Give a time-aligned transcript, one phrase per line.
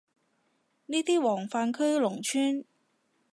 [0.87, 2.65] 呢啲黃泛區農村